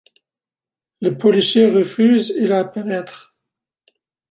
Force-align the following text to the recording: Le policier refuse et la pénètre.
Le 1.01 1.15
policier 1.15 1.69
refuse 1.69 2.31
et 2.31 2.47
la 2.47 2.65
pénètre. 2.65 3.35